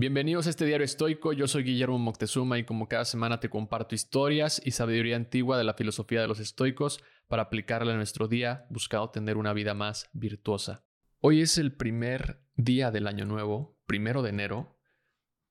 [0.00, 3.94] Bienvenidos a este diario estoico, yo soy Guillermo Moctezuma y como cada semana te comparto
[3.94, 8.64] historias y sabiduría antigua de la filosofía de los estoicos para aplicarla en nuestro día
[8.70, 10.86] buscando tener una vida más virtuosa.
[11.18, 14.78] Hoy es el primer día del año nuevo, primero de enero.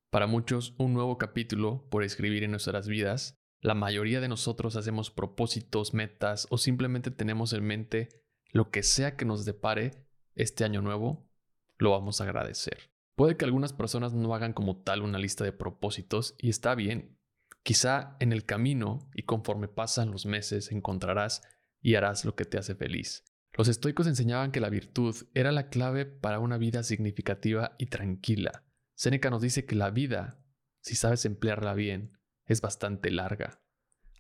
[0.09, 3.39] Para muchos, un nuevo capítulo por escribir en nuestras vidas.
[3.61, 8.09] La mayoría de nosotros hacemos propósitos, metas o simplemente tenemos en mente
[8.52, 11.29] lo que sea que nos depare este año nuevo,
[11.77, 12.88] lo vamos a agradecer.
[13.20, 17.20] Puede que algunas personas no hagan como tal una lista de propósitos y está bien.
[17.63, 21.41] Quizá en el camino y conforme pasan los meses encontrarás
[21.81, 23.25] y harás lo que te hace feliz.
[23.58, 28.63] Los estoicos enseñaban que la virtud era la clave para una vida significativa y tranquila.
[28.95, 30.41] Séneca nos dice que la vida,
[30.81, 33.61] si sabes emplearla bien, es bastante larga.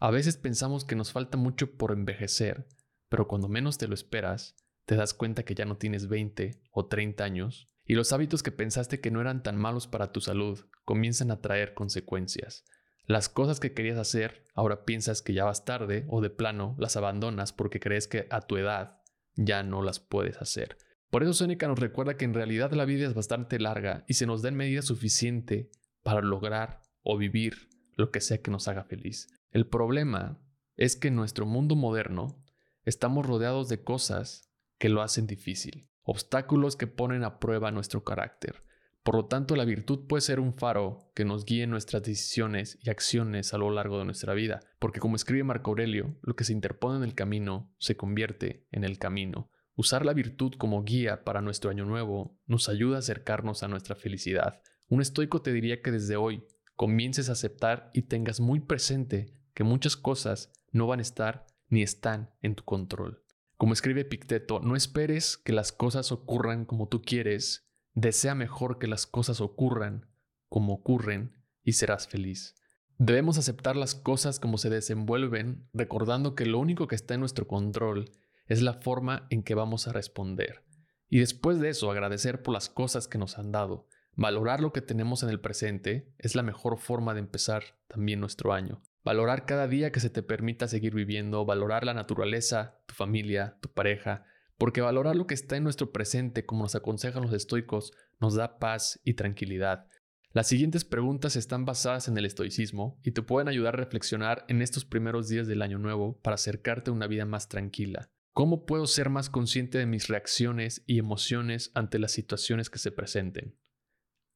[0.01, 2.67] A veces pensamos que nos falta mucho por envejecer,
[3.07, 6.87] pero cuando menos te lo esperas, te das cuenta que ya no tienes 20 o
[6.87, 10.59] 30 años y los hábitos que pensaste que no eran tan malos para tu salud
[10.85, 12.63] comienzan a traer consecuencias.
[13.07, 16.97] Las cosas que querías hacer, ahora piensas que ya vas tarde o de plano las
[16.97, 19.01] abandonas porque crees que a tu edad
[19.33, 20.77] ya no las puedes hacer.
[21.09, 24.27] Por eso Seneca nos recuerda que en realidad la vida es bastante larga y se
[24.27, 25.71] nos da en medida suficiente
[26.03, 29.29] para lograr o vivir lo que sea que nos haga feliz.
[29.49, 30.39] El problema
[30.75, 32.39] es que en nuestro mundo moderno
[32.85, 34.47] estamos rodeados de cosas
[34.77, 38.63] que lo hacen difícil obstáculos que ponen a prueba nuestro carácter.
[39.03, 42.79] Por lo tanto, la virtud puede ser un faro que nos guíe en nuestras decisiones
[42.81, 46.43] y acciones a lo largo de nuestra vida, porque como escribe Marco Aurelio, lo que
[46.43, 49.51] se interpone en el camino se convierte en el camino.
[49.75, 53.95] Usar la virtud como guía para nuestro año nuevo nos ayuda a acercarnos a nuestra
[53.95, 54.61] felicidad.
[54.89, 56.43] Un estoico te diría que desde hoy
[56.75, 61.83] comiences a aceptar y tengas muy presente que muchas cosas no van a estar ni
[61.83, 63.23] están en tu control.
[63.59, 68.87] Como escribe Picteto, no esperes que las cosas ocurran como tú quieres, desea mejor que
[68.87, 70.05] las cosas ocurran
[70.47, 72.55] como ocurren y serás feliz.
[72.97, 77.49] Debemos aceptar las cosas como se desenvuelven, recordando que lo único que está en nuestro
[77.49, 78.09] control
[78.47, 80.63] es la forma en que vamos a responder.
[81.09, 83.89] Y después de eso, agradecer por las cosas que nos han dado.
[84.15, 88.53] Valorar lo que tenemos en el presente es la mejor forma de empezar también nuestro
[88.53, 88.81] año.
[89.09, 93.67] Valorar cada día que se te permita seguir viviendo, valorar la naturaleza, tu familia, tu
[93.67, 94.23] pareja,
[94.55, 98.59] porque valorar lo que está en nuestro presente, como nos aconsejan los estoicos, nos da
[98.59, 99.87] paz y tranquilidad.
[100.31, 104.61] Las siguientes preguntas están basadas en el estoicismo y te pueden ayudar a reflexionar en
[104.61, 108.11] estos primeros días del año nuevo para acercarte a una vida más tranquila.
[108.33, 112.91] ¿Cómo puedo ser más consciente de mis reacciones y emociones ante las situaciones que se
[112.91, 113.57] presenten?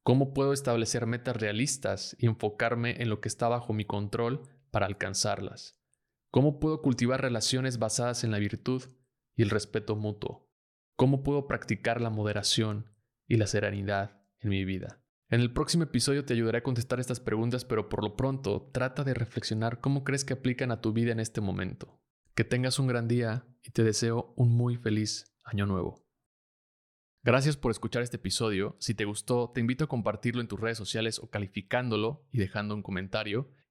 [0.02, 4.42] ¿Cómo puedo establecer metas realistas y enfocarme en lo que está bajo mi control
[4.74, 5.78] para alcanzarlas?
[6.32, 8.82] ¿Cómo puedo cultivar relaciones basadas en la virtud
[9.36, 10.50] y el respeto mutuo?
[10.96, 12.90] ¿Cómo puedo practicar la moderación
[13.28, 15.00] y la serenidad en mi vida?
[15.30, 19.04] En el próximo episodio te ayudaré a contestar estas preguntas, pero por lo pronto trata
[19.04, 22.02] de reflexionar cómo crees que aplican a tu vida en este momento.
[22.34, 26.04] Que tengas un gran día y te deseo un muy feliz año nuevo.
[27.22, 28.74] Gracias por escuchar este episodio.
[28.80, 32.74] Si te gustó, te invito a compartirlo en tus redes sociales o calificándolo y dejando
[32.74, 33.52] un comentario.